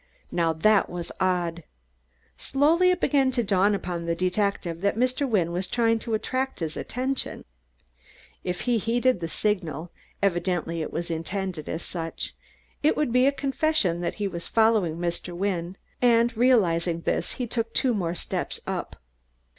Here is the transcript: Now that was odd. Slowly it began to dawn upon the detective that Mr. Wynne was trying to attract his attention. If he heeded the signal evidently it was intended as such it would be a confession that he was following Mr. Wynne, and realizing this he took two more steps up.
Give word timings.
Now 0.31 0.51
that 0.51 0.89
was 0.89 1.11
odd. 1.19 1.61
Slowly 2.35 2.89
it 2.89 2.99
began 2.99 3.29
to 3.33 3.43
dawn 3.43 3.75
upon 3.75 4.05
the 4.05 4.15
detective 4.15 4.81
that 4.81 4.97
Mr. 4.97 5.29
Wynne 5.29 5.51
was 5.51 5.67
trying 5.67 5.99
to 5.99 6.15
attract 6.15 6.59
his 6.59 6.75
attention. 6.75 7.45
If 8.43 8.61
he 8.61 8.79
heeded 8.79 9.19
the 9.19 9.27
signal 9.29 9.91
evidently 10.23 10.81
it 10.81 10.91
was 10.91 11.11
intended 11.11 11.69
as 11.69 11.83
such 11.83 12.33
it 12.81 12.97
would 12.97 13.11
be 13.13 13.27
a 13.27 13.31
confession 13.31 14.01
that 14.01 14.15
he 14.15 14.27
was 14.27 14.47
following 14.47 14.97
Mr. 14.97 15.37
Wynne, 15.37 15.77
and 16.01 16.35
realizing 16.35 17.01
this 17.01 17.33
he 17.33 17.45
took 17.45 17.71
two 17.71 17.93
more 17.93 18.15
steps 18.15 18.59
up. 18.65 18.95